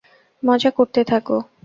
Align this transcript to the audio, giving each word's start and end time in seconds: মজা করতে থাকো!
মজা 0.43 0.69
করতে 0.77 1.01
থাকো! 1.03 1.37